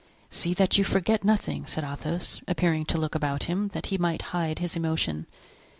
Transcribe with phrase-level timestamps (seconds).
[0.31, 4.23] "See that you forget nothing," said Athos, appearing to look about him, that he might
[4.33, 5.27] hide his emotion.